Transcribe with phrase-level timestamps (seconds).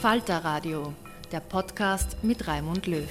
[0.00, 0.94] Falter Radio,
[1.32, 3.08] der Podcast mit Raimund Löw.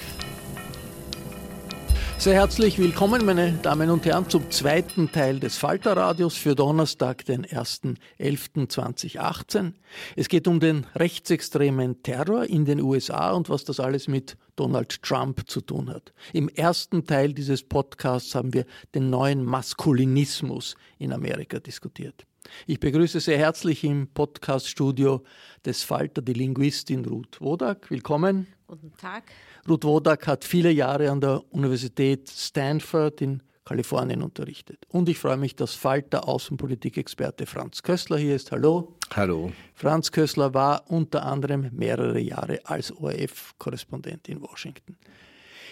[2.18, 7.46] Sehr herzlich willkommen, meine Damen und Herren, zum zweiten Teil des Falterradios für Donnerstag, den
[7.46, 9.74] 1.11.2018.
[10.16, 15.04] Es geht um den rechtsextremen Terror in den USA und was das alles mit Donald
[15.04, 16.14] Trump zu tun hat.
[16.32, 18.64] Im ersten Teil dieses Podcasts haben wir
[18.96, 22.26] den neuen Maskulinismus in Amerika diskutiert.
[22.66, 25.24] Ich begrüße sehr herzlich im Podcaststudio
[25.66, 27.90] des Falter die Linguistin Ruth Wodak.
[27.90, 28.48] Willkommen.
[28.68, 29.32] Guten Tag.
[29.68, 34.86] Ruth Wodak hat viele Jahre an der Universität Stanford in Kalifornien unterrichtet.
[34.88, 38.52] Und ich freue mich, dass Falter Außenpolitikexperte Franz Kössler hier ist.
[38.52, 38.96] Hallo.
[39.14, 39.52] Hallo.
[39.74, 44.98] Franz Kössler war unter anderem mehrere Jahre als ORF-Korrespondent in Washington.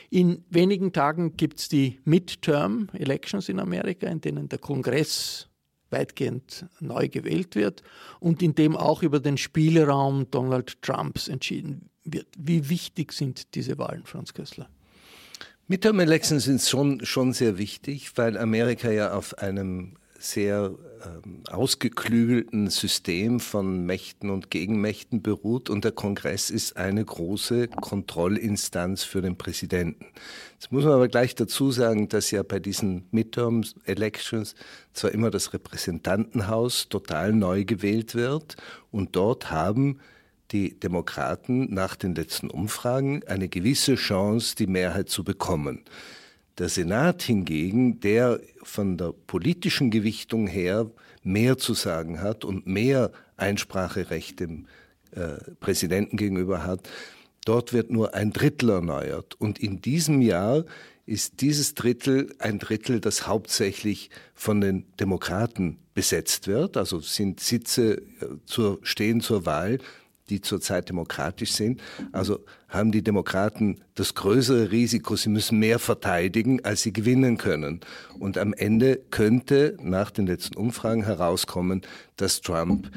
[0.10, 5.50] In wenigen Tagen gibt es die Midterm-Elections in Amerika, in denen der Kongress
[5.96, 7.84] weitgehend neu gewählt wird
[8.20, 12.28] und in dem auch über den Spielraum Donald Trumps entschieden wird.
[12.38, 14.70] Wie wichtig sind diese Wahlen, Franz Kössler?
[15.68, 20.74] Midterm Elections sind schon, schon sehr wichtig, weil Amerika ja auf einem sehr
[21.06, 29.04] ähm, ausgeklügelten System von Mächten und Gegenmächten beruht und der Kongress ist eine große Kontrollinstanz
[29.04, 30.06] für den Präsidenten.
[30.54, 34.56] Jetzt muss man aber gleich dazu sagen, dass ja bei diesen Midterm Elections
[34.94, 38.58] zwar immer das Repräsentantenhaus total neu gewählt wird
[38.92, 40.00] und dort haben
[40.52, 45.84] die Demokraten nach den letzten Umfragen eine gewisse Chance, die Mehrheit zu bekommen.
[46.58, 50.90] Der Senat hingegen, der von der politischen Gewichtung her
[51.24, 54.68] mehr zu sagen hat und mehr Einspracherecht dem
[55.12, 56.88] äh, Präsidenten gegenüber hat,
[57.46, 59.36] dort wird nur ein Drittel erneuert.
[59.40, 60.66] Und in diesem Jahr
[61.06, 66.78] ist dieses Drittel ein Drittel, das hauptsächlich von den Demokraten besetzt wird.
[66.78, 68.02] Also sind Sitze äh,
[68.46, 69.80] zur, stehen zur Wahl
[70.30, 71.82] die zurzeit demokratisch sind.
[72.12, 77.82] Also haben die Demokraten das größere Risiko, sie müssen mehr verteidigen, als sie gewinnen können.
[78.20, 81.82] Und am Ende könnte nach den letzten Umfragen herauskommen,
[82.18, 82.92] dass Trump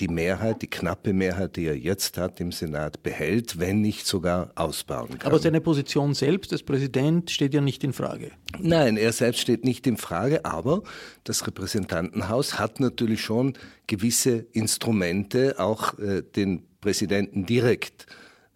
[0.00, 4.52] die Mehrheit, die knappe Mehrheit, die er jetzt hat im Senat, behält, wenn nicht sogar
[4.54, 5.30] ausbauen kann.
[5.30, 8.30] Aber seine Position selbst als Präsident steht ja nicht in Frage.
[8.58, 10.82] Nein, er selbst steht nicht in Frage, aber
[11.24, 13.54] das Repräsentantenhaus hat natürlich schon
[13.86, 18.06] gewisse Instrumente, auch äh, den Präsidenten direkt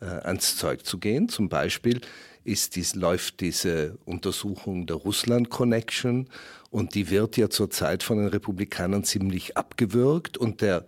[0.01, 1.29] äh, ans Zeug zu gehen.
[1.29, 2.01] Zum Beispiel
[2.45, 6.29] ist dies, läuft diese Untersuchung der Russland Connection
[6.71, 10.87] und die wird ja zurzeit von den Republikanern ziemlich abgewürgt und der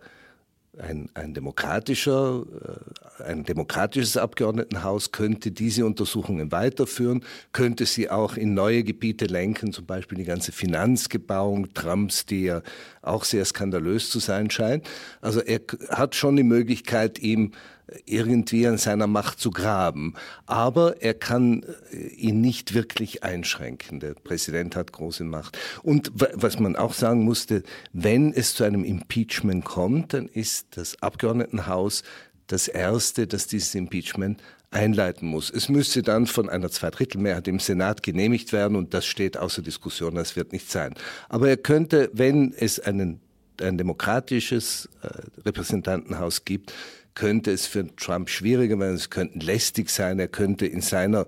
[0.79, 2.45] ein, ein, demokratischer,
[3.19, 9.73] äh, ein demokratisches Abgeordnetenhaus könnte diese Untersuchungen weiterführen, könnte sie auch in neue Gebiete lenken,
[9.73, 12.61] zum Beispiel die ganze Finanzgebauung Trumps, die ja
[13.01, 14.87] auch sehr skandalös zu sein scheint.
[15.19, 15.59] Also er
[15.89, 17.51] hat schon die Möglichkeit, ihm
[18.05, 20.13] irgendwie an seiner Macht zu graben.
[20.45, 23.99] Aber er kann äh, ihn nicht wirklich einschränken.
[23.99, 25.57] Der Präsident hat große Macht.
[25.83, 31.01] Und was man auch sagen musste, wenn es zu einem Impeachment kommt, dann ist das
[31.01, 32.03] Abgeordnetenhaus
[32.47, 34.41] das Erste, das dieses Impeachment
[34.71, 35.49] einleiten muss.
[35.49, 40.15] Es müsste dann von einer Zweidrittelmehrheit im Senat genehmigt werden und das steht außer Diskussion,
[40.15, 40.93] das wird nicht sein.
[41.29, 43.19] Aber er könnte, wenn es einen,
[43.61, 45.09] ein demokratisches äh,
[45.45, 46.73] Repräsentantenhaus gibt,
[47.13, 51.27] könnte es für Trump schwieriger werden, es könnte lästig sein, er könnte in seiner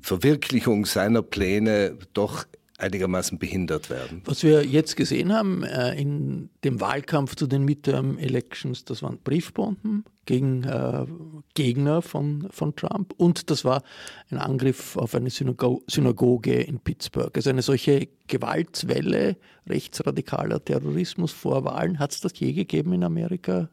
[0.00, 2.44] Verwirklichung seiner Pläne doch
[2.82, 4.22] einigermaßen behindert werden.
[4.24, 9.18] Was wir jetzt gesehen haben äh, in dem Wahlkampf zu den Midterm Elections, das waren
[9.22, 11.06] Briefbomben gegen äh,
[11.54, 13.82] Gegner von, von Trump und das war
[14.30, 17.34] ein Angriff auf eine Synago Synagoge in Pittsburgh.
[17.34, 19.36] Also eine solche Gewaltswelle
[19.68, 23.68] rechtsradikaler Terrorismus vor Wahlen, hat es das je gegeben in Amerika?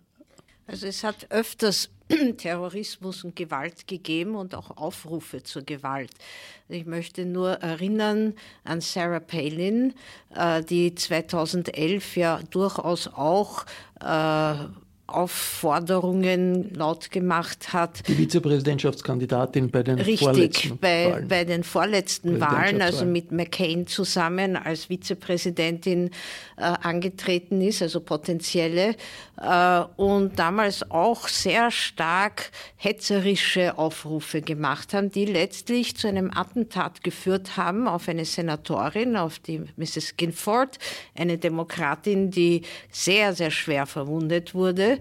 [0.70, 1.90] Also es hat öfters
[2.38, 6.12] Terrorismus und Gewalt gegeben und auch Aufrufe zur Gewalt.
[6.68, 9.96] Ich möchte nur erinnern an Sarah Palin,
[10.36, 13.66] äh, die 2011 ja durchaus auch
[14.00, 14.66] äh,
[15.14, 18.08] Aufforderungen laut gemacht hat.
[18.08, 21.28] Die Vizepräsidentschaftskandidatin bei den Richtig, vorletzten bei, Wahlen.
[21.28, 26.12] bei den vorletzten Wahlen, also mit McCain zusammen als Vizepräsidentin
[26.58, 28.96] äh, angetreten ist, also potenzielle,
[29.42, 37.04] äh, und damals auch sehr stark hetzerische Aufrufe gemacht haben, die letztlich zu einem Attentat
[37.04, 40.16] geführt haben auf eine Senatorin, auf die Mrs.
[40.18, 40.78] Gifford,
[41.16, 42.62] eine Demokratin, die
[42.92, 44.99] sehr, sehr schwer verwundet wurde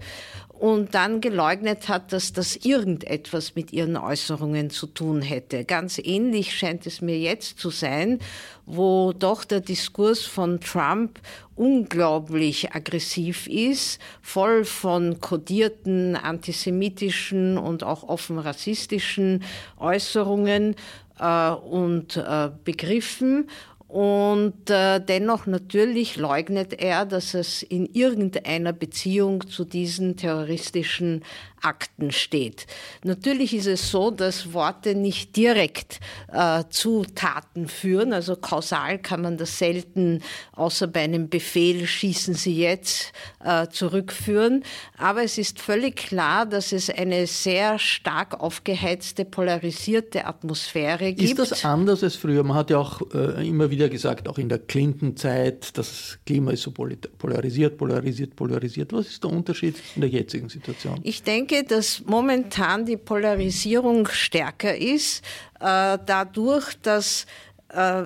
[0.59, 5.63] und dann geleugnet hat, dass das irgendetwas mit ihren Äußerungen zu tun hätte.
[5.63, 8.19] Ganz ähnlich scheint es mir jetzt zu sein,
[8.65, 11.21] wo doch der Diskurs von Trump
[11.55, 19.43] unglaublich aggressiv ist, voll von kodierten antisemitischen und auch offen rassistischen
[19.77, 20.75] Äußerungen
[21.19, 23.47] äh, und äh, Begriffen
[23.89, 31.23] und äh, dennoch natürlich leugnet er, dass es in irgendeiner Beziehung zu diesen terroristischen
[31.61, 32.67] Akten steht.
[33.03, 35.99] Natürlich ist es so, dass Worte nicht direkt
[36.31, 38.13] äh, zu Taten führen.
[38.13, 40.21] Also kausal kann man das selten,
[40.53, 43.11] außer bei einem Befehl, schießen Sie jetzt,
[43.43, 44.63] äh, zurückführen.
[44.97, 51.39] Aber es ist völlig klar, dass es eine sehr stark aufgeheizte, polarisierte Atmosphäre gibt.
[51.39, 52.43] Ist das anders als früher?
[52.43, 56.63] Man hat ja auch äh, immer wieder gesagt, auch in der Clinton-Zeit, das Klima ist
[56.63, 58.93] so polarisiert, polarisiert, polarisiert.
[58.93, 60.99] Was ist der Unterschied in der jetzigen Situation?
[61.03, 65.23] Ich denke, denke, dass momentan die Polarisierung stärker ist,
[65.59, 67.25] äh, dadurch, dass
[67.69, 68.03] äh,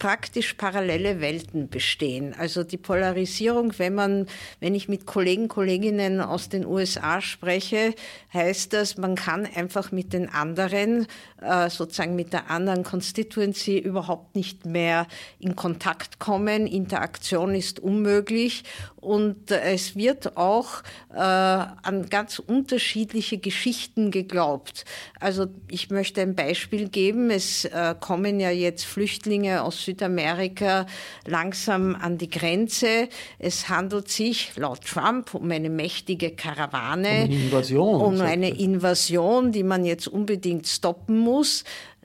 [0.00, 2.34] praktisch parallele Welten bestehen.
[2.36, 4.26] Also die Polarisierung, wenn man,
[4.58, 7.94] wenn ich mit Kollegen, Kolleginnen aus den USA spreche,
[8.32, 11.06] heißt das, man kann einfach mit den anderen,
[11.42, 15.06] äh, sozusagen mit der anderen Constituency überhaupt nicht mehr
[15.38, 16.66] in Kontakt kommen.
[16.66, 18.64] Interaktion ist unmöglich
[18.96, 20.82] und es wird auch
[21.12, 24.86] äh, an ganz unterschiedliche Geschichten geglaubt.
[25.18, 27.30] Also ich möchte ein Beispiel geben.
[27.30, 30.86] Es äh, kommen ja jetzt Flüchtlinge aus Südamerika
[31.26, 33.08] langsam an die Grenze.
[33.38, 37.08] Es handelt sich laut Trump um eine mächtige Karawane.
[37.08, 38.00] Um eine Invasion.
[38.00, 41.64] Um eine Invasion, die man jetzt unbedingt stoppen muss.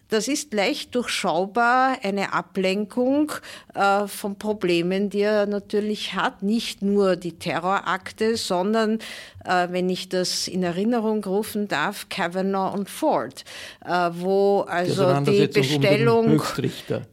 [0.09, 3.31] Das ist leicht durchschaubar, eine Ablenkung
[3.73, 6.43] äh, von Problemen, die er natürlich hat.
[6.43, 8.99] Nicht nur die Terrorakte, sondern,
[9.43, 13.45] äh, wenn ich das in Erinnerung rufen darf, Kavanaugh und Ford,
[13.83, 16.41] äh, wo also die, die Bestellung, um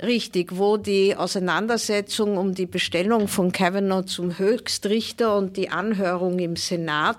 [0.03, 6.57] richtig, wo die Auseinandersetzung um die Bestellung von Kavanaugh zum Höchstrichter und die Anhörung im
[6.57, 7.19] Senat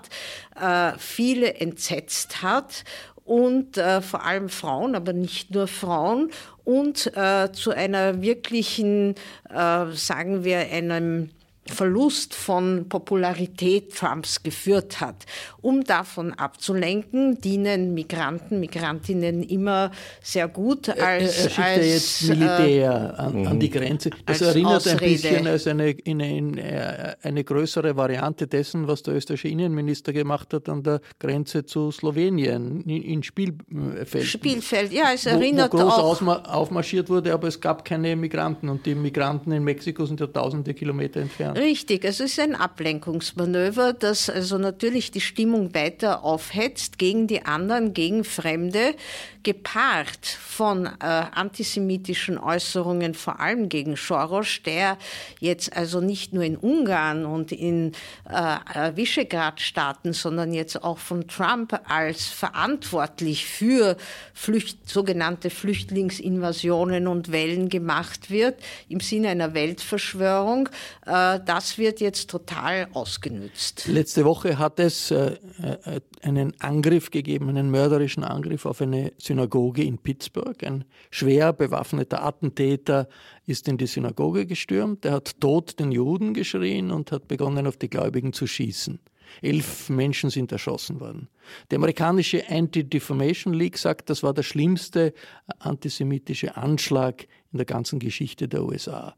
[0.60, 2.84] äh, viele entsetzt hat
[3.24, 6.30] und äh, vor allem Frauen, aber nicht nur Frauen
[6.62, 9.14] und äh, zu einer wirklichen,
[9.48, 11.30] äh, sagen wir, einem
[11.70, 15.24] Verlust von Popularität Trumps geführt hat.
[15.62, 19.90] Um davon abzulenken, dienen Migranten, Migrantinnen immer
[20.22, 21.38] sehr gut als.
[21.38, 24.10] Er, er schickt als, ja jetzt Militär äh, an, an, die Grenze.
[24.26, 25.04] Das erinnert Ausrede.
[25.04, 30.68] ein bisschen als eine, eine, eine größere Variante dessen, was der österreichische Innenminister gemacht hat
[30.68, 34.24] an der Grenze zu Slowenien, in, in Spielfeld.
[34.24, 36.44] Spielfeld, ja, es erinnert wo, wo groß auch.
[36.52, 40.74] aufmarschiert wurde, aber es gab keine Migranten und die Migranten in Mexiko sind ja tausende
[40.74, 41.53] Kilometer entfernt.
[41.54, 47.94] Richtig, es ist ein Ablenkungsmanöver, das also natürlich die Stimmung weiter aufhetzt gegen die anderen,
[47.94, 48.96] gegen Fremde,
[49.44, 54.98] gepaart von äh, antisemitischen Äußerungen, vor allem gegen Soros, der
[55.38, 57.92] jetzt also nicht nur in Ungarn und in
[58.28, 63.96] äh, äh, Visegrad-Staaten, sondern jetzt auch von Trump als verantwortlich für
[64.32, 70.68] Flücht, sogenannte Flüchtlingsinvasionen und Wellen gemacht wird, im Sinne einer Weltverschwörung,
[71.06, 73.86] äh, das wird jetzt total ausgenützt.
[73.86, 79.33] Letzte Woche hat es äh, äh, einen Angriff gegeben, einen mörderischen Angriff auf eine Synagoge
[79.38, 80.62] in Pittsburgh.
[80.64, 83.08] Ein schwer bewaffneter Attentäter
[83.46, 85.04] ist in die Synagoge gestürmt.
[85.04, 88.98] Er hat Tod den Juden geschrien und hat begonnen, auf die Gläubigen zu schießen.
[89.42, 91.28] Elf Menschen sind erschossen worden.
[91.70, 95.12] Die amerikanische Anti-Defamation League sagt, das war der schlimmste
[95.58, 99.14] antisemitische Anschlag in der ganzen Geschichte der USA.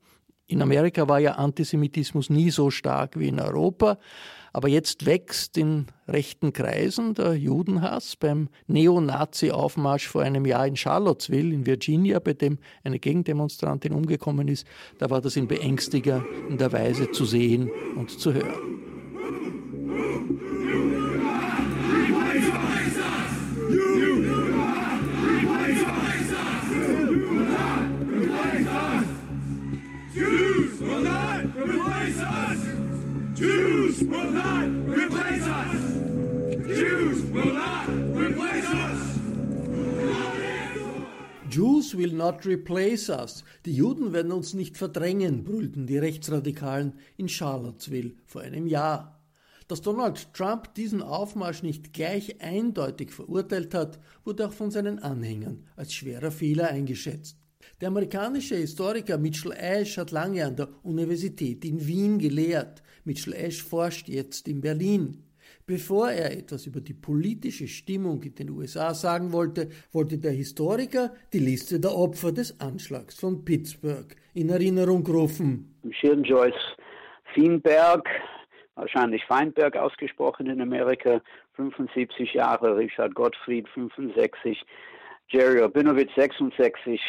[0.49, 3.99] In Amerika war ja Antisemitismus nie so stark wie in Europa,
[4.57, 11.53] aber jetzt wächst in rechten Kreisen der Judenhass beim Neonazi-Aufmarsch vor einem Jahr in Charlottesville
[11.53, 14.67] in Virginia, bei dem eine Gegendemonstrantin umgekommen ist.
[14.97, 18.77] Da war das in beängstigender Weise zu sehen und zu hören.
[42.17, 43.45] Not replace us.
[43.65, 49.21] Die Juden werden uns nicht verdrängen, brüllten die Rechtsradikalen in Charlottesville vor einem Jahr.
[49.69, 55.65] Dass Donald Trump diesen Aufmarsch nicht gleich eindeutig verurteilt hat, wurde auch von seinen Anhängern
[55.75, 57.37] als schwerer Fehler eingeschätzt.
[57.81, 62.83] Der amerikanische Historiker Mitchell Ash hat lange an der Universität in Wien gelehrt.
[63.05, 65.26] Mitchell Ash forscht jetzt in Berlin.
[65.69, 71.11] Bevor er etwas über die politische Stimmung in den USA sagen wollte, wollte der Historiker
[71.33, 75.75] die Liste der Opfer des Anschlags von Pittsburgh in Erinnerung rufen.
[75.91, 76.77] Schirn Joyce
[77.35, 78.09] Feinberg,
[78.77, 81.21] wahrscheinlich Feinberg ausgesprochen in Amerika,
[81.57, 84.65] 75 Jahre, Richard Gottfried 65,
[85.31, 87.01] Jerry Rabinowitz 66,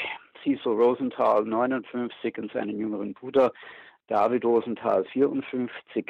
[0.43, 3.53] Cecil Rosenthal 59 und seinen jüngeren Bruder
[4.07, 6.07] David Rosenthal 54,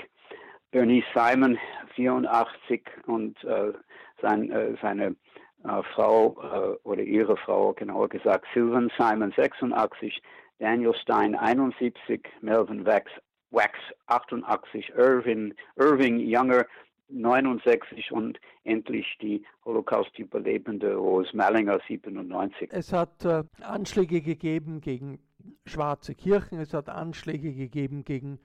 [0.71, 1.57] Bernice Simon
[1.95, 3.73] 84 und äh,
[4.21, 5.15] sein, äh, seine
[5.63, 10.21] äh, Frau äh, oder ihre Frau, genauer gesagt, Sylvan Simon 86,
[10.59, 13.11] Daniel Stein 71, Melvin Wax,
[13.51, 16.65] Wax 88, Irving, Irving Younger
[17.09, 22.69] 69 und endlich die Holocaust-Überlebende Rose Mallinger 97.
[22.71, 25.19] Es hat äh, Anschläge gegeben gegen
[25.65, 28.39] schwarze Kirchen, es hat Anschläge gegeben gegen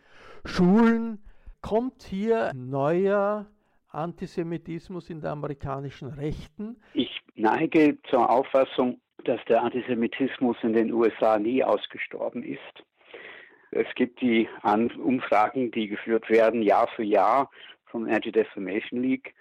[0.44, 1.18] Schulen.
[1.62, 3.46] Kommt hier neuer
[3.88, 6.76] Antisemitismus in der amerikanischen Rechten?
[6.92, 12.84] Ich neige zur Auffassung, dass der Antisemitismus in den USA nie ausgestorben ist.
[13.70, 14.48] Es gibt die
[14.98, 17.48] Umfragen, die geführt werden Jahr für Jahr
[17.86, 19.32] vom Anti-Defamation League.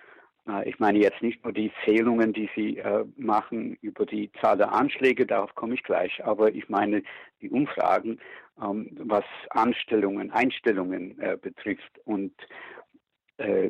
[0.48, 4.58] Äh, ich meine jetzt nicht nur die Zählungen, die Sie äh, machen über die Zahl
[4.58, 7.02] der Anschläge, darauf komme ich gleich, aber ich meine
[7.42, 8.20] die Umfragen,
[8.62, 12.00] ähm, was Anstellungen, Einstellungen äh, betrifft.
[12.06, 12.34] Und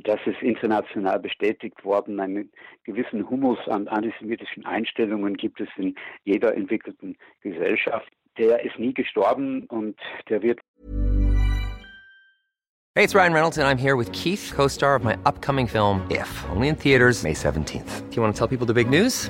[0.04, 2.20] das ist international bestätigt worden.
[2.20, 2.52] Einen
[2.84, 5.96] gewissen Humus an antisemitischen Einstellungen gibt es in
[6.26, 8.12] jeder entwickelten Gesellschaft.
[8.38, 10.60] Der ist nie gestorben und der wird
[12.94, 16.06] Hey, it's Ryan Reynolds, and I'm here with Keith, co star of my upcoming film,
[16.12, 18.10] If, only in theaters, May 17th.
[18.10, 19.30] Do you want to tell people the big news?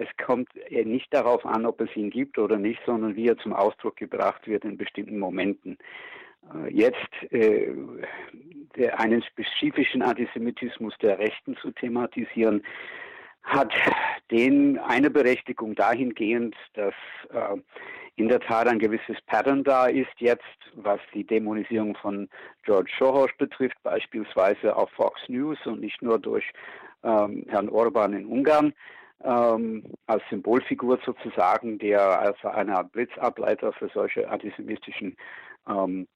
[0.00, 3.52] Es kommt nicht darauf an, ob es ihn gibt oder nicht, sondern wie er zum
[3.52, 5.76] Ausdruck gebracht wird in bestimmten Momenten.
[6.54, 7.74] Äh, jetzt äh,
[8.96, 12.64] einen spezifischen Antisemitismus der Rechten zu thematisieren,
[13.42, 13.74] hat
[14.30, 16.94] den eine Berechtigung dahingehend, dass
[17.34, 17.56] äh,
[18.16, 20.42] in der Tat ein gewisses Pattern da ist jetzt,
[20.76, 22.30] was die Dämonisierung von
[22.64, 26.44] George Soros betrifft, beispielsweise auf Fox News und nicht nur durch
[27.02, 28.72] ähm, Herrn Orban in Ungarn,
[29.24, 35.16] ähm, als Symbolfigur sozusagen, der als einer Blitzableiter für solche antisemitischen
[35.68, 36.06] ähm,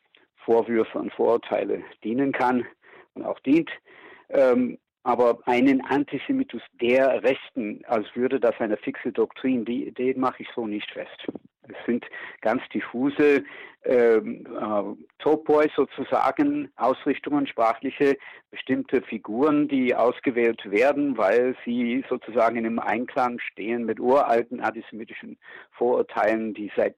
[0.44, 2.66] Vorwürfe und Vorurteile dienen kann
[3.14, 3.70] und auch dient.
[4.28, 10.42] Ähm, aber einen Antisemitus der Rechten, als würde das eine fixe Doktrin, die, den mache
[10.42, 11.26] ich so nicht fest.
[11.68, 12.04] Es sind
[12.40, 13.44] ganz diffuse
[13.85, 18.16] ähm, äh, Topoi sozusagen, Ausrichtungen, sprachliche,
[18.50, 25.38] bestimmte Figuren, die ausgewählt werden, weil sie sozusagen in einem Einklang stehen mit uralten antisemitischen
[25.73, 26.97] Vorurteilen, die seit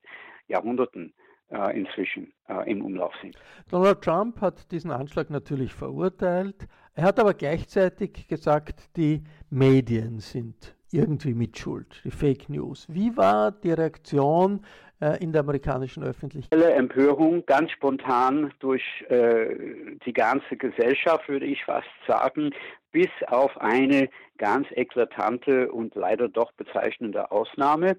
[0.49, 1.13] Jahrhunderten
[1.51, 3.37] äh, inzwischen äh, im Umlauf sind.
[3.69, 6.67] Donald Trump hat diesen Anschlag natürlich verurteilt.
[6.95, 12.87] Er hat aber gleichzeitig gesagt, die Medien sind irgendwie mitschuld, die Fake News.
[12.89, 14.65] Wie war die Reaktion
[15.01, 16.61] äh, in der amerikanischen Öffentlichkeit?
[16.63, 22.51] Empörung, ganz spontan durch äh, die ganze Gesellschaft, würde ich fast sagen,
[22.93, 27.97] bis auf eine ganz eklatante und leider doch bezeichnende Ausnahme.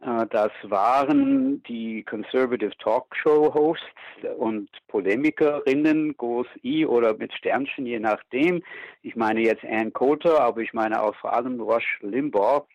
[0.00, 3.84] Äh, das waren die Conservative Talkshow Hosts
[4.38, 8.62] und Polemikerinnen, groß I oder mit Sternchen, je nachdem.
[9.02, 12.66] Ich meine jetzt Ann Coulter, aber ich meine auch vor allem Rush Limbaugh,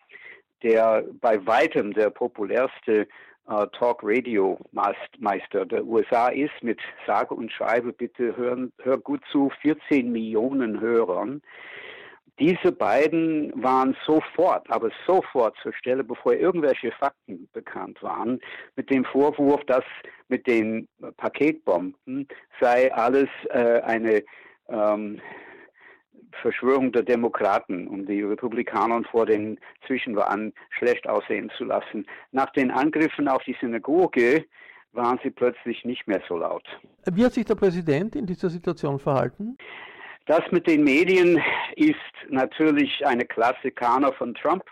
[0.62, 3.08] der bei weitem der populärste
[3.48, 10.10] äh, Talk-Radio-Meister der USA ist, mit sage und schreibe, bitte hören, hör gut zu, 14
[10.10, 11.42] Millionen Hörern.
[12.38, 18.40] Diese beiden waren sofort, aber sofort zur Stelle, bevor irgendwelche Fakten bekannt waren,
[18.76, 19.84] mit dem Vorwurf, dass
[20.28, 22.28] mit den Paketbomben
[22.60, 24.22] sei alles äh, eine
[24.68, 25.20] ähm,
[26.42, 32.06] Verschwörung der Demokraten, um die Republikaner vor den Zwischenwahlen schlecht aussehen zu lassen.
[32.32, 34.44] Nach den Angriffen auf die Synagoge
[34.92, 36.64] waren sie plötzlich nicht mehr so laut.
[37.10, 39.56] Wie hat sich der Präsident in dieser Situation verhalten?
[40.26, 41.40] Das mit den Medien
[41.76, 41.94] ist
[42.28, 44.64] natürlich eine Klassikaner von Trump.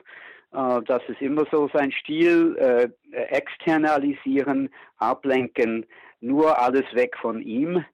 [0.53, 2.57] Äh, das ist immer so sein Stil.
[2.59, 4.69] Äh, externalisieren,
[4.99, 5.87] ablenken,
[6.21, 7.85] nur alles weg von ihm.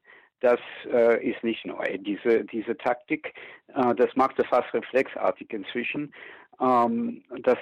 [0.41, 0.59] Das
[0.91, 3.35] äh, ist nicht neu, diese, diese Taktik.
[3.75, 6.15] das macht er fast reflexartig inzwischen.
[6.61, 7.59] Ähm, dass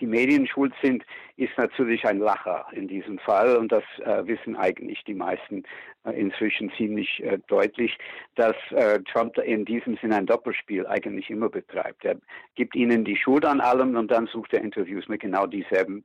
[0.00, 1.04] die Medien schuld sind,
[1.36, 5.62] ist natürlich ein Lacher in diesem Fall und das äh, wissen eigentlich die meisten
[6.04, 7.96] äh, inzwischen ziemlich äh, deutlich,
[8.34, 12.04] dass äh, Trump in diesem Sinne ein Doppelspiel eigentlich immer betreibt.
[12.04, 12.16] Er
[12.56, 16.02] gibt ihnen die Schuld an allem und dann sucht er Interviews mit genau denselben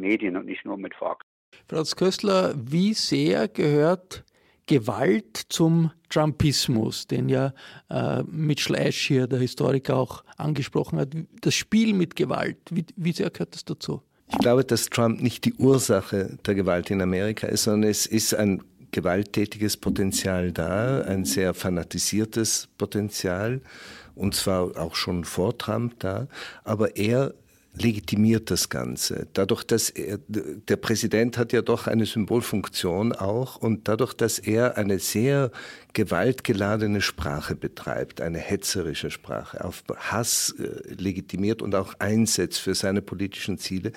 [0.00, 1.24] Medien und nicht nur mit Fox.
[1.68, 4.24] Franz Köstler, wie sehr gehört
[4.66, 7.52] Gewalt zum Trumpismus, den ja
[7.90, 11.10] äh, Mitchell Ash hier, der Historiker, auch angesprochen hat.
[11.40, 14.02] Das Spiel mit Gewalt, wie, wie sehr gehört das dazu?
[14.30, 18.34] Ich glaube, dass Trump nicht die Ursache der Gewalt in Amerika ist, sondern es ist
[18.34, 23.60] ein gewalttätiges Potenzial da, ein sehr fanatisiertes Potenzial,
[24.14, 26.28] und zwar auch schon vor Trump da.
[26.62, 27.34] Aber er
[27.76, 29.26] legitimiert das Ganze.
[29.32, 34.76] Dadurch, dass er, der Präsident hat ja doch eine Symbolfunktion auch und dadurch, dass er
[34.76, 35.50] eine sehr
[35.92, 43.02] gewaltgeladene Sprache betreibt, eine hetzerische Sprache, auf Hass äh, legitimiert und auch einsetzt für seine
[43.02, 43.92] politischen Ziele,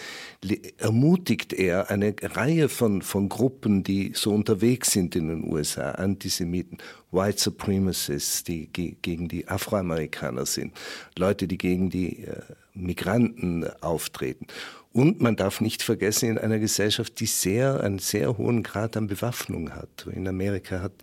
[0.78, 6.78] ermutigt er eine Reihe von, von Gruppen, die so unterwegs sind in den USA, Antisemiten,
[7.12, 10.74] White Supremacists, die gegen die Afroamerikaner sind,
[11.18, 12.42] Leute, die gegen die äh,
[12.78, 14.48] Migranten auftreten.
[14.94, 19.08] Und man darf nicht vergessen, in einer Gesellschaft, die sehr, einen sehr hohen Grad an
[19.08, 20.08] Bewaffnung hat.
[20.12, 20.94] In Amerika hat,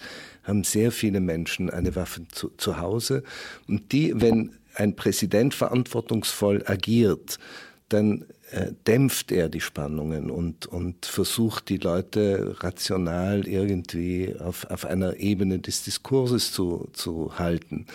[0.43, 3.23] haben sehr viele Menschen eine Waffe zu, zu Hause.
[3.69, 7.39] Und die, wenn ein Präsident verantwortungsvoll agiert,
[7.89, 14.85] dann äh, dämpft er die Spannungen und, und versucht die Leute rational irgendwie auf, auf
[14.85, 17.87] einer Ebene des Diskurses zu, zu halten.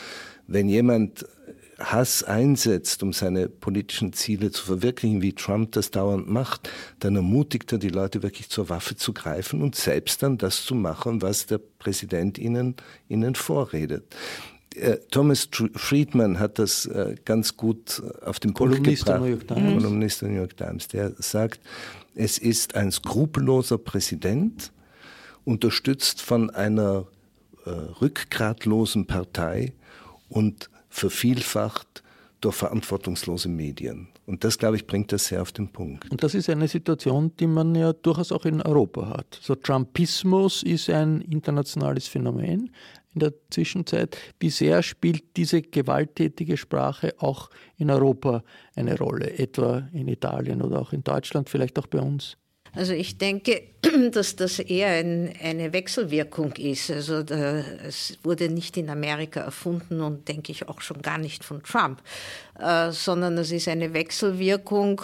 [0.48, 1.26] Wenn jemand
[1.80, 7.72] Hass einsetzt, um seine politischen Ziele zu verwirklichen, wie Trump das dauernd macht, dann ermutigt
[7.72, 11.46] er die Leute wirklich zur Waffe zu greifen und selbst dann das zu machen, was
[11.46, 12.76] der Präsident ihnen,
[13.08, 14.16] ihnen vorredet.
[14.76, 19.22] Äh, Thomas Friedman hat das äh, ganz gut auf den Punkt Kolumnist gebracht.
[19.22, 19.84] Der New York Times.
[19.84, 20.88] Kolumnist der New York Times.
[20.90, 21.60] Der sagt,
[22.16, 24.72] es ist ein skrupelloser Präsident,
[25.46, 27.08] unterstützt von einer
[27.66, 29.74] äh, rückgratlosen Partei
[30.28, 32.04] und vervielfacht
[32.42, 34.08] durch verantwortungslose Medien.
[34.26, 36.10] Und das, glaube ich, bringt das sehr auf den Punkt.
[36.10, 39.40] Und das ist eine Situation, die man ja durchaus auch in Europa hat.
[39.42, 42.72] So Trumpismus ist ein internationales Phänomen
[43.14, 44.18] in der Zwischenzeit.
[44.40, 48.44] Wie sehr spielt diese gewalttätige Sprache auch in Europa
[48.76, 52.38] eine Rolle, etwa in Italien oder auch in Deutschland, vielleicht auch bei uns?
[52.76, 53.64] Also ich denke,
[54.12, 56.92] dass das eher ein, eine Wechselwirkung ist.
[56.92, 61.44] Also da, es wurde nicht in Amerika erfunden und denke ich auch schon gar nicht
[61.44, 62.02] von Trump,
[62.60, 65.02] äh, sondern es ist eine Wechselwirkung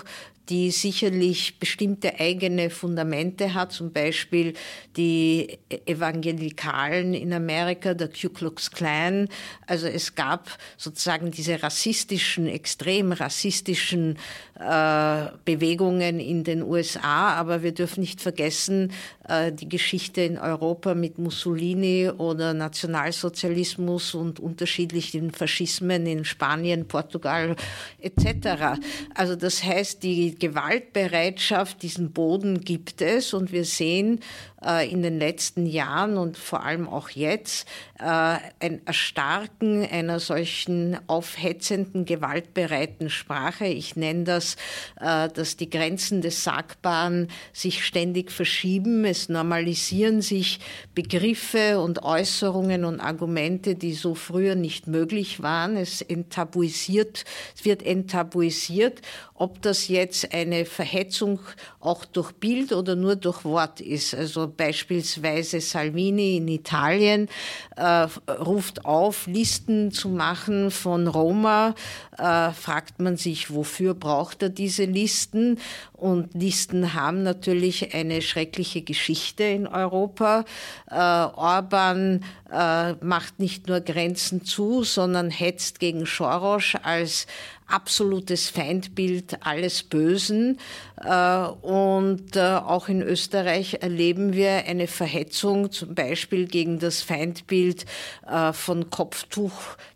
[0.49, 4.53] die sicherlich bestimmte eigene Fundamente hat, zum Beispiel
[4.95, 9.27] die Evangelikalen in Amerika, der Ku Klux Klan.
[9.65, 14.17] Also es gab sozusagen diese rassistischen, extrem rassistischen
[14.59, 18.91] äh, Bewegungen in den USA, aber wir dürfen nicht vergessen,
[19.27, 27.55] äh, die Geschichte in Europa mit Mussolini oder Nationalsozialismus und unterschiedlichen Faschismen in Spanien, Portugal
[27.99, 28.79] etc.
[29.13, 34.21] Also das heißt, die Gewaltbereitschaft, diesen Boden gibt es und wir sehen
[34.65, 37.67] äh, in den letzten Jahren und vor allem auch jetzt
[37.99, 43.65] äh, ein Erstarken einer solchen aufhetzenden, gewaltbereiten Sprache.
[43.65, 44.55] Ich nenne das,
[44.99, 49.05] äh, dass die Grenzen des Sagbaren sich ständig verschieben.
[49.05, 50.59] Es normalisieren sich
[50.93, 55.77] Begriffe und Äußerungen und Argumente, die so früher nicht möglich waren.
[55.77, 59.01] Es enttabuisiert, es wird enttabuisiert
[59.37, 61.39] ob das jetzt eine Verhetzung
[61.79, 64.13] auch durch Bild oder nur durch Wort ist.
[64.15, 67.29] Also beispielsweise Salvini in Italien
[67.75, 71.75] äh, ruft auf, Listen zu machen von Roma.
[72.17, 75.59] Äh, fragt man sich, wofür braucht er diese Listen?
[75.91, 80.45] Und Listen haben natürlich eine schreckliche Geschichte in Europa.
[80.89, 87.27] Äh, Orban äh, macht nicht nur Grenzen zu, sondern hetzt gegen Soros als
[87.67, 90.59] absolutes Feindbild alles Bösen.
[91.03, 97.85] Äh, und äh, auch in Österreich erleben wir eine Verhetzung, zum Beispiel gegen das Feindbild
[98.27, 99.53] äh, von Kopftuch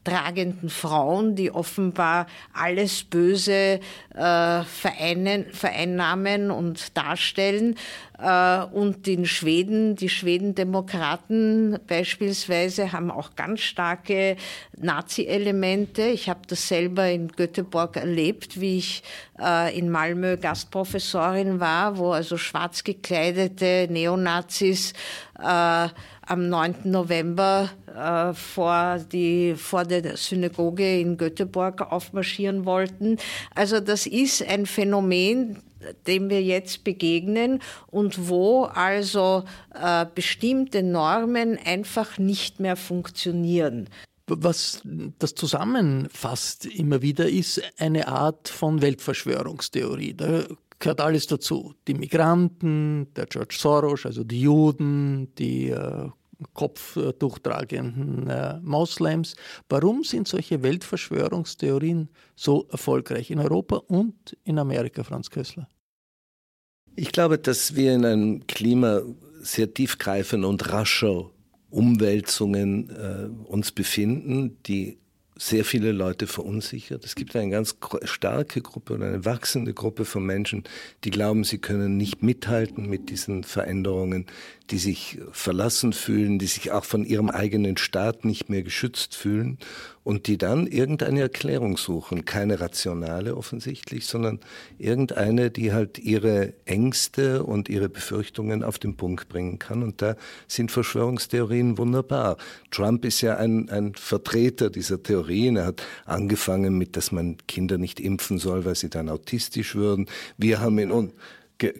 [0.09, 3.79] tragenden Frauen, die offenbar alles Böse
[4.13, 7.75] vereinen, vereinnahmen und darstellen.
[8.73, 14.35] Und in Schweden, die Schwedendemokraten beispielsweise, haben auch ganz starke
[14.75, 16.01] Nazi-Elemente.
[16.01, 19.03] Ich habe das selber in Göteborg erlebt, wie ich
[19.73, 24.93] in Malmö Gastprofessorin war, wo also schwarz gekleidete Neonazis
[26.29, 26.75] am 9.
[26.85, 33.17] November äh, vor, die, vor der Synagoge in Göteborg aufmarschieren wollten.
[33.55, 35.57] Also das ist ein Phänomen,
[36.07, 43.89] dem wir jetzt begegnen und wo also äh, bestimmte Normen einfach nicht mehr funktionieren.
[44.27, 44.81] Was
[45.17, 50.13] das zusammenfasst immer wieder, ist eine Art von Weltverschwörungstheorie.
[50.13, 50.43] Da
[50.77, 51.73] gehört alles dazu.
[51.87, 56.09] Die Migranten, der George Soros, also die Juden, die äh,
[56.53, 59.35] kopftuchtragenden äh, Moslems.
[59.67, 65.67] Warum sind solche Weltverschwörungstheorien so erfolgreich in Europa und in Amerika, Franz Kössler?
[66.95, 69.01] Ich glaube, dass wir in einem Klima
[69.41, 71.29] sehr tiefgreifender und rascher
[71.69, 74.97] Umwälzungen äh, uns befinden, die
[75.41, 77.05] sehr viele Leute verunsichert.
[77.05, 80.65] Es gibt eine ganz starke Gruppe oder eine wachsende Gruppe von Menschen,
[81.05, 84.25] die glauben, sie können nicht mithalten mit diesen Veränderungen,
[84.69, 89.57] die sich verlassen fühlen, die sich auch von ihrem eigenen Staat nicht mehr geschützt fühlen
[90.03, 92.25] und die dann irgendeine Erklärung suchen.
[92.25, 94.39] Keine rationale offensichtlich, sondern
[94.77, 99.83] irgendeine, die halt ihre Ängste und ihre Befürchtungen auf den Punkt bringen kann.
[99.83, 100.15] Und da
[100.47, 102.37] sind Verschwörungstheorien wunderbar.
[102.71, 105.55] Trump ist ja ein, ein Vertreter dieser Theorien.
[105.57, 110.07] Er hat angefangen mit, dass man Kinder nicht impfen soll, weil sie dann autistisch würden.
[110.37, 111.13] Wir haben in uns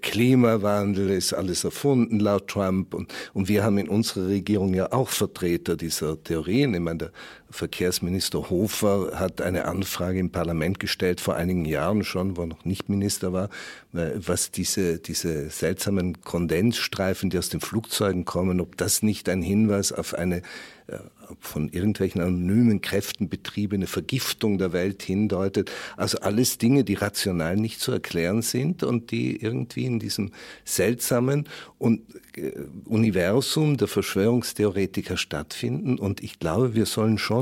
[0.01, 5.07] Klimawandel ist alles erfunden laut Trump und, und wir haben in unserer Regierung ja auch
[5.07, 6.73] Vertreter dieser Theorien.
[6.73, 7.12] Ich meine, der
[7.51, 12.65] Verkehrsminister Hofer hat eine Anfrage im Parlament gestellt vor einigen Jahren schon, wo er noch
[12.65, 13.49] nicht Minister war,
[13.91, 19.91] was diese, diese seltsamen Kondensstreifen, die aus den Flugzeugen kommen, ob das nicht ein Hinweis
[19.91, 20.41] auf eine
[20.88, 20.99] äh,
[21.41, 25.71] von irgendwelchen anonymen Kräften betriebene Vergiftung der Welt hindeutet.
[25.95, 30.31] Also alles Dinge, die rational nicht zu erklären sind und die irgendwie in diesem
[30.65, 31.47] seltsamen
[31.79, 32.51] äh,
[32.85, 35.99] Universum der Verschwörungstheoretiker stattfinden.
[35.99, 37.38] Und ich glaube, wir sollen schon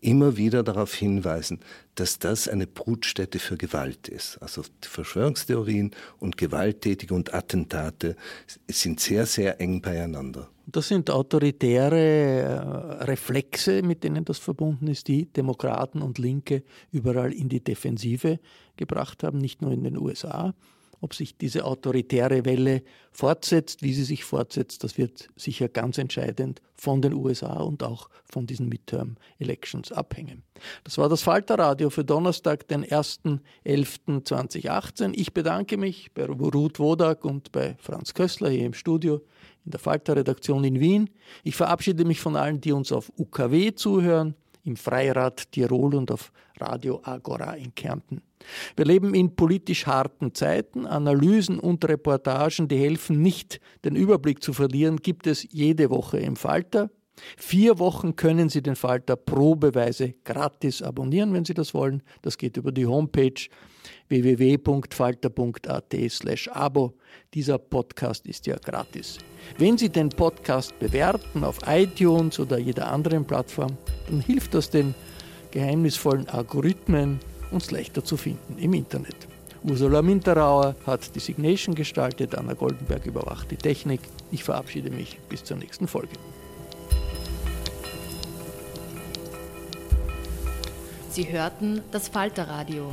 [0.00, 1.60] immer wieder darauf hinweisen,
[1.94, 4.36] dass das eine Brutstätte für Gewalt ist.
[4.42, 8.16] Also Verschwörungstheorien und Gewalttätige und Attentate
[8.68, 10.50] sind sehr, sehr eng beieinander.
[10.66, 17.32] Das sind autoritäre äh, Reflexe, mit denen das verbunden ist, die Demokraten und Linke überall
[17.32, 18.40] in die Defensive
[18.76, 20.54] gebracht haben, nicht nur in den USA.
[21.04, 26.62] Ob sich diese autoritäre Welle fortsetzt, wie sie sich fortsetzt, das wird sicher ganz entscheidend
[26.74, 30.44] von den USA und auch von diesen Midterm-Elections abhängen.
[30.82, 35.12] Das war das Falterradio für Donnerstag, den 1.11.2018.
[35.14, 39.20] Ich bedanke mich bei Ruth Wodak und bei Franz Kössler hier im Studio
[39.66, 41.10] in der Falter-Redaktion in Wien.
[41.42, 46.32] Ich verabschiede mich von allen, die uns auf UKW zuhören, im Freirad Tirol und auf
[46.58, 48.22] Radio Agora in Kärnten.
[48.76, 50.86] Wir leben in politisch harten Zeiten.
[50.86, 56.36] Analysen und Reportagen, die helfen nicht, den Überblick zu verlieren, gibt es jede Woche im
[56.36, 56.90] Falter.
[57.36, 62.02] Vier Wochen können Sie den Falter probeweise gratis abonnieren, wenn Sie das wollen.
[62.22, 63.48] Das geht über die Homepage
[64.08, 66.94] www.falter.at/abo.
[67.32, 69.18] Dieser Podcast ist ja gratis.
[69.58, 73.76] Wenn Sie den Podcast bewerten auf iTunes oder jeder anderen Plattform,
[74.08, 74.94] dann hilft das den
[75.50, 77.20] geheimnisvollen Algorithmen,
[77.50, 79.16] uns leichter zu finden im Internet.
[79.62, 84.00] Ursula Minterauer hat die Signation gestaltet, Anna Goldenberg überwacht die Technik.
[84.30, 86.12] Ich verabschiede mich bis zur nächsten Folge.
[91.08, 92.92] Sie hörten das Falterradio,